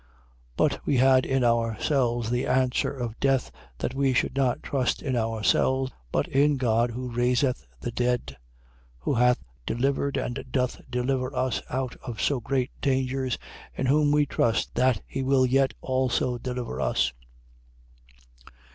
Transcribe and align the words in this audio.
1:9. 0.57 0.57
But 0.57 0.79
we 0.83 0.97
had 0.97 1.27
in 1.27 1.43
ourselves 1.43 2.31
the 2.31 2.47
answer 2.47 2.91
of 2.91 3.19
death, 3.19 3.51
that 3.77 3.93
we 3.93 4.13
should 4.13 4.35
not 4.35 4.63
trust 4.63 5.03
in 5.03 5.15
ourselves, 5.15 5.91
but 6.11 6.27
in 6.27 6.57
God 6.57 6.89
who 6.89 7.11
raiseth 7.11 7.67
the 7.81 7.91
dead. 7.91 8.25
1:10. 8.31 8.35
Who 9.01 9.13
hath 9.13 9.43
delivered 9.67 10.17
and 10.17 10.43
doth 10.51 10.81
deliver 10.89 11.31
us 11.35 11.61
out 11.69 11.95
of 12.01 12.19
so 12.19 12.39
great 12.39 12.71
dangers: 12.81 13.37
in 13.75 13.85
whom 13.85 14.11
we 14.11 14.25
trust 14.25 14.73
that 14.73 15.03
he 15.05 15.21
will 15.21 15.45
yet 15.45 15.75
also 15.81 16.39
deliver 16.39 16.81
us, 16.81 17.13
1:11. 18.47 18.53